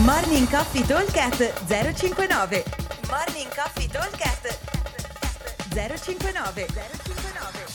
Morning 0.00 0.48
Coffee 0.48 0.86
Talkcast 0.86 1.66
059 1.66 2.64
Morning 3.10 3.54
Coffee 3.54 3.86
Talkcast 3.86 4.58
059 5.68 6.66
059 6.66 7.66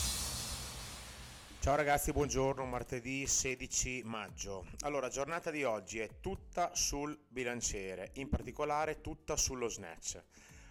Ciao 1.60 1.76
ragazzi, 1.76 2.10
buongiorno, 2.10 2.64
martedì 2.64 3.24
16 3.24 4.02
maggio. 4.04 4.66
Allora, 4.80 5.08
giornata 5.08 5.52
di 5.52 5.62
oggi 5.62 6.00
è 6.00 6.18
tutta 6.20 6.74
sul 6.74 7.16
bilanciere, 7.28 8.10
in 8.14 8.28
particolare 8.28 9.00
tutta 9.00 9.36
sullo 9.36 9.68
snatch. 9.68 10.20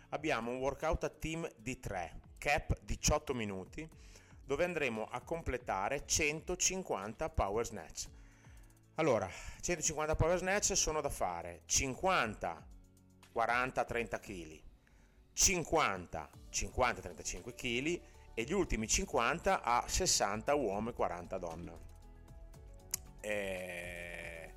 Abbiamo 0.10 0.52
un 0.52 0.58
workout 0.58 1.06
a 1.06 1.10
team 1.10 1.50
di 1.56 1.80
3, 1.80 2.20
cap 2.38 2.78
18 2.82 3.34
minuti, 3.34 3.88
dove 4.44 4.66
andremo 4.66 5.08
a 5.10 5.22
completare 5.22 6.04
150 6.06 7.30
power 7.30 7.66
snatch. 7.66 8.08
Allora, 9.00 9.30
150 9.62 10.16
power 10.16 10.40
snatch 10.40 10.76
sono 10.76 11.02
da 11.02 11.10
fare 11.10 11.62
50, 11.66 12.68
40, 13.32 13.86
30 13.86 14.20
kg, 14.20 14.62
50, 15.34 16.30
50, 16.50 17.02
35 17.02 17.54
kg 17.54 18.02
e 18.34 18.44
gli 18.44 18.54
ultimi 18.54 18.88
50 18.88 19.62
a 19.62 19.84
60 19.86 20.56
uomo 20.56 20.90
e 20.90 20.94
40 20.94 21.38
donna. 21.38 21.78
E... 23.22 24.54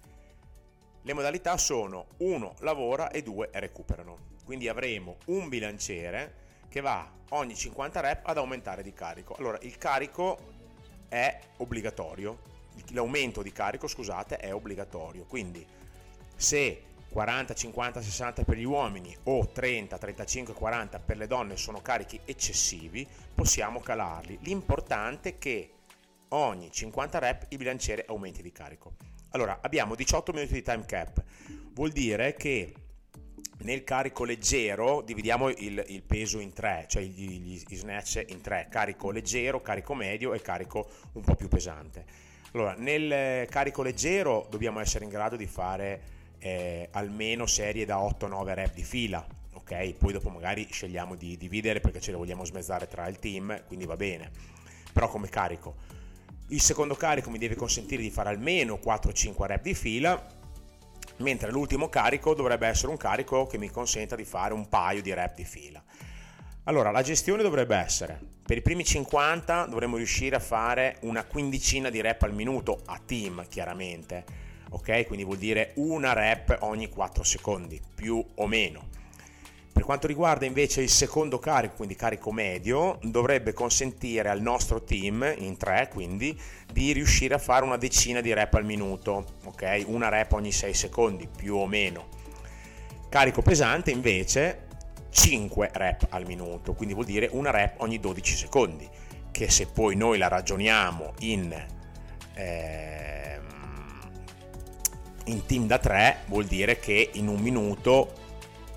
Le 1.02 1.12
modalità 1.12 1.58
sono 1.58 2.06
1 2.16 2.54
lavora 2.60 3.10
e 3.10 3.22
2 3.22 3.50
recuperano. 3.52 4.28
Quindi 4.46 4.68
avremo 4.68 5.18
un 5.26 5.50
bilanciere 5.50 6.64
che 6.70 6.80
va 6.80 7.06
ogni 7.30 7.54
50 7.54 8.00
rep 8.00 8.26
ad 8.26 8.38
aumentare 8.38 8.82
di 8.82 8.94
carico. 8.94 9.34
Allora, 9.34 9.58
il 9.60 9.76
carico 9.76 10.38
è 11.10 11.38
obbligatorio, 11.58 12.58
l'aumento 12.88 13.42
di 13.42 13.52
carico, 13.52 13.86
scusate, 13.86 14.36
è 14.36 14.54
obbligatorio. 14.54 15.24
Quindi 15.24 15.64
se 16.36 16.82
40, 17.10 17.54
50, 17.54 18.02
60 18.02 18.44
per 18.44 18.56
gli 18.56 18.64
uomini 18.64 19.16
o 19.24 19.48
30, 19.48 19.98
35, 19.98 20.54
40 20.54 20.98
per 21.00 21.16
le 21.16 21.26
donne 21.26 21.56
sono 21.56 21.80
carichi 21.82 22.20
eccessivi, 22.24 23.06
possiamo 23.34 23.80
calarli. 23.80 24.38
L'importante 24.42 25.30
è 25.30 25.38
che 25.38 25.72
ogni 26.28 26.70
50 26.70 27.18
rep 27.18 27.46
il 27.48 27.58
bilanciere 27.58 28.04
aumenti 28.06 28.42
di 28.42 28.52
carico. 28.52 28.94
Allora, 29.30 29.58
abbiamo 29.62 29.94
18 29.94 30.32
minuti 30.32 30.52
di 30.52 30.62
time 30.62 30.84
cap, 30.86 31.22
vuol 31.72 31.90
dire 31.90 32.34
che 32.34 32.74
nel 33.62 33.84
carico 33.84 34.24
leggero 34.24 35.02
dividiamo 35.02 35.48
il, 35.48 35.84
il 35.88 36.02
peso 36.02 36.38
in 36.38 36.52
tre, 36.52 36.86
cioè 36.88 37.02
gli, 37.02 37.58
gli, 37.66 37.76
snatch 37.76 38.24
in 38.28 38.40
tre, 38.40 38.68
carico 38.70 39.10
leggero, 39.10 39.60
carico 39.60 39.94
medio 39.94 40.32
e 40.32 40.40
carico 40.40 40.88
un 41.12 41.22
po' 41.22 41.34
più 41.34 41.48
pesante. 41.48 42.28
Allora, 42.52 42.74
nel 42.76 43.46
carico 43.48 43.82
leggero 43.82 44.46
dobbiamo 44.50 44.80
essere 44.80 45.04
in 45.04 45.10
grado 45.10 45.36
di 45.36 45.46
fare 45.46 46.00
eh, 46.40 46.88
almeno 46.92 47.46
serie 47.46 47.84
da 47.84 47.98
8-9 47.98 48.54
rep 48.54 48.74
di 48.74 48.82
fila, 48.82 49.24
ok? 49.52 49.92
Poi 49.94 50.12
dopo 50.12 50.30
magari 50.30 50.66
scegliamo 50.68 51.14
di 51.14 51.36
dividere 51.36 51.78
perché 51.80 52.00
ce 52.00 52.10
le 52.10 52.16
vogliamo 52.16 52.44
smezzare 52.44 52.88
tra 52.88 53.06
il 53.06 53.20
team, 53.20 53.64
quindi 53.66 53.86
va 53.86 53.96
bene. 53.96 54.30
Però 54.92 55.08
come 55.08 55.28
carico. 55.28 55.76
Il 56.48 56.60
secondo 56.60 56.96
carico 56.96 57.30
mi 57.30 57.38
deve 57.38 57.54
consentire 57.54 58.02
di 58.02 58.10
fare 58.10 58.30
almeno 58.30 58.80
4-5 58.84 59.44
rep 59.44 59.62
di 59.62 59.74
fila, 59.74 60.26
mentre 61.18 61.52
l'ultimo 61.52 61.88
carico 61.88 62.34
dovrebbe 62.34 62.66
essere 62.66 62.90
un 62.90 62.96
carico 62.96 63.46
che 63.46 63.58
mi 63.58 63.70
consenta 63.70 64.16
di 64.16 64.24
fare 64.24 64.54
un 64.54 64.68
paio 64.68 65.02
di 65.02 65.14
rep 65.14 65.36
di 65.36 65.44
fila. 65.44 65.80
Allora, 66.64 66.90
la 66.90 67.00
gestione 67.00 67.42
dovrebbe 67.42 67.74
essere, 67.74 68.20
per 68.44 68.58
i 68.58 68.62
primi 68.62 68.84
50 68.84 69.64
dovremmo 69.64 69.96
riuscire 69.96 70.36
a 70.36 70.40
fare 70.40 70.98
una 71.00 71.24
quindicina 71.24 71.88
di 71.88 72.02
rep 72.02 72.22
al 72.22 72.34
minuto, 72.34 72.82
a 72.84 73.00
team 73.04 73.46
chiaramente, 73.48 74.24
ok? 74.68 75.06
Quindi 75.06 75.24
vuol 75.24 75.38
dire 75.38 75.72
una 75.76 76.12
rep 76.12 76.58
ogni 76.60 76.90
4 76.90 77.24
secondi, 77.24 77.80
più 77.94 78.22
o 78.34 78.46
meno. 78.46 78.88
Per 79.72 79.84
quanto 79.84 80.06
riguarda 80.06 80.44
invece 80.44 80.82
il 80.82 80.90
secondo 80.90 81.38
carico, 81.38 81.76
quindi 81.76 81.96
carico 81.96 82.30
medio, 82.30 82.98
dovrebbe 83.04 83.54
consentire 83.54 84.28
al 84.28 84.42
nostro 84.42 84.82
team, 84.84 85.34
in 85.38 85.56
3 85.56 85.88
quindi, 85.90 86.38
di 86.70 86.92
riuscire 86.92 87.34
a 87.34 87.38
fare 87.38 87.64
una 87.64 87.78
decina 87.78 88.20
di 88.20 88.34
rep 88.34 88.52
al 88.52 88.66
minuto, 88.66 89.36
ok? 89.44 89.84
Una 89.86 90.10
rep 90.10 90.32
ogni 90.34 90.52
6 90.52 90.74
secondi, 90.74 91.26
più 91.34 91.56
o 91.56 91.66
meno. 91.66 92.08
Carico 93.08 93.40
pesante 93.40 93.90
invece 93.90 94.68
5 95.10 95.70
rep 95.72 96.06
al 96.10 96.24
minuto, 96.26 96.74
quindi 96.74 96.94
vuol 96.94 97.06
dire 97.06 97.28
una 97.32 97.50
rep 97.50 97.80
ogni 97.80 97.98
12 97.98 98.36
secondi, 98.36 98.88
che 99.30 99.50
se 99.50 99.66
poi 99.66 99.96
noi 99.96 100.18
la 100.18 100.28
ragioniamo 100.28 101.14
in, 101.20 101.66
eh, 102.34 103.40
in 105.24 105.46
team 105.46 105.66
da 105.66 105.78
3 105.78 106.22
vuol 106.26 106.46
dire 106.46 106.78
che 106.78 107.10
in 107.14 107.28
un 107.28 107.40
minuto 107.40 108.12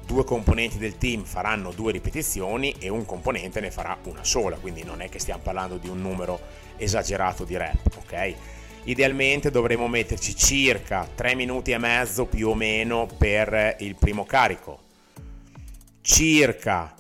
due 0.06 0.24
componenti 0.26 0.78
del 0.78 0.98
team 0.98 1.24
faranno 1.24 1.72
due 1.72 1.92
ripetizioni 1.92 2.76
e 2.80 2.90
un 2.90 3.06
componente 3.06 3.60
ne 3.60 3.72
farà 3.72 3.98
una 4.04 4.24
sola, 4.24 4.58
quindi 4.58 4.84
non 4.84 5.02
è 5.02 5.10
che 5.10 5.20
stiamo 5.20 5.42
parlando 5.42 5.78
di 5.78 5.88
un 5.88 6.02
numero 6.02 6.40
esagerato 6.78 7.46
di 7.46 7.56
rep, 7.56 7.98
ok? 7.98 8.36
Idealmente 8.86 9.50
dovremo 9.50 9.88
metterci 9.88 10.36
circa 10.36 11.08
3 11.14 11.36
minuti 11.36 11.72
e 11.72 11.78
mezzo 11.78 12.26
più 12.26 12.50
o 12.50 12.56
meno 12.56 13.08
per 13.18 13.78
il 13.80 13.96
primo 13.96 14.26
carico, 14.26 14.80
circa 16.04 16.94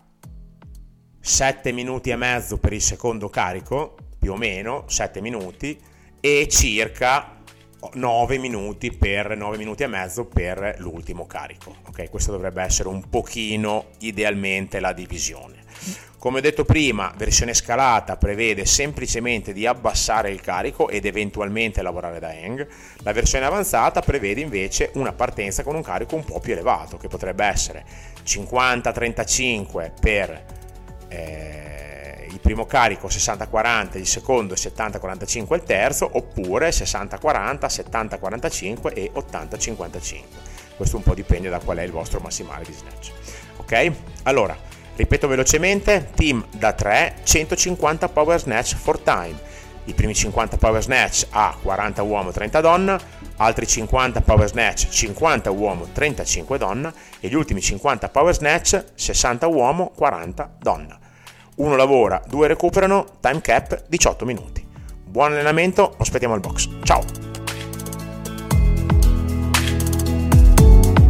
7 1.20 1.74
minuti 1.74 2.10
e 2.10 2.16
mezzo 2.16 2.58
per 2.58 2.72
il 2.72 2.82
secondo 2.82 3.28
carico, 3.28 3.98
più 4.18 4.32
o 4.32 4.38
meno 4.38 4.86
7 4.88 5.20
minuti, 5.20 5.78
e 6.22 6.48
circa 6.50 7.43
9 7.94 8.38
minuti 8.38 8.92
per 8.92 9.36
9 9.36 9.58
minuti 9.58 9.84
e 9.84 9.88
mezzo 9.88 10.26
per 10.26 10.76
l'ultimo 10.80 11.26
carico. 11.26 11.76
Ok, 11.88 12.10
questa 12.10 12.32
dovrebbe 12.32 12.62
essere 12.62 12.90
un 12.90 13.10
pochino 13.10 13.86
idealmente 14.00 14.80
la 14.80 14.94
divisione. 14.94 15.62
Come 16.18 16.40
detto 16.40 16.64
prima, 16.64 17.14
versione 17.18 17.54
scalata 17.54 18.16
prevede 18.16 18.66
semplicemente 18.66 19.52
di 19.52 19.66
abbassare 19.66 20.32
il 20.32 20.40
carico 20.40 20.88
ed 20.88 21.06
eventualmente 21.06 21.82
lavorare 21.82 22.20
da 22.20 22.30
hang. 22.30 22.66
La 23.00 23.12
versione 23.12 23.44
avanzata 23.46 24.00
prevede 24.00 24.40
invece 24.40 24.92
una 24.94 25.12
partenza 25.12 25.64
con 25.64 25.76
un 25.76 25.82
carico 25.82 26.16
un 26.16 26.24
po' 26.24 26.40
più 26.40 26.54
elevato, 26.54 26.96
che 26.96 27.10
potrebbe 27.10 27.44
essere 27.44 27.84
50-35 28.24 29.92
per 30.00 30.62
eh, 31.14 32.28
il 32.30 32.40
primo 32.40 32.66
carico, 32.66 33.08
60-40 33.08 33.98
il 33.98 34.08
secondo 34.08 34.54
e 34.54 34.58
70-45 34.58 35.54
il 35.56 35.64
terzo, 35.64 36.10
oppure 36.12 36.70
60-40, 36.70 37.66
70-45 37.66 38.94
e 38.94 39.12
80-55. 39.14 40.22
Questo 40.76 40.98
un 40.98 41.04
po' 41.04 41.14
dipende 41.14 41.50
da 41.50 41.60
qual 41.60 41.78
è 41.78 41.84
il 41.84 41.92
vostro 41.92 42.20
massimale 42.20 42.64
di 42.66 42.74
snatch. 42.74 43.12
Ok? 43.58 43.92
Allora, 44.24 44.58
Ripeto 44.96 45.28
velocemente, 45.28 46.12
team 46.14 46.46
da 46.52 46.74
3, 46.74 47.16
150 47.24 48.10
power 48.10 48.40
snatch 48.40 48.76
for 48.76 49.00
time. 49.00 49.34
I 49.86 49.94
primi 49.94 50.14
50 50.14 50.58
power 50.58 50.84
snatch 50.84 51.26
a 51.32 51.58
40 51.60 52.04
uomo, 52.04 52.32
30 52.32 52.62
donna, 52.62 53.00
altri 53.38 53.66
50 53.66 54.22
power 54.22 54.48
snatch, 54.48 54.88
50 54.90 55.50
uomo, 55.50 55.88
35 55.92 56.60
donna 56.60 56.94
e 57.20 57.28
gli 57.28 57.34
ultimi 57.34 57.60
50 57.60 58.08
power 58.10 58.36
snatch, 58.36 58.86
60 58.94 59.48
uomo, 59.48 59.90
40 59.96 60.58
donna. 60.60 61.00
Uno 61.56 61.76
lavora, 61.76 62.22
due 62.28 62.48
recuperano, 62.48 63.06
time 63.20 63.42
cap 63.42 63.84
18 63.88 64.26
minuti. 64.26 64.66
Buon 65.04 65.34
allenamento, 65.34 65.94
aspettiamo 65.98 66.34
il 66.34 66.40
box. 66.40 66.68
Ciao! 66.84 67.04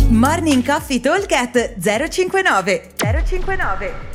Morning 0.10 0.66
Coffee 0.66 1.00
Talk 1.00 1.26
059 1.80 2.92
059 2.98 4.13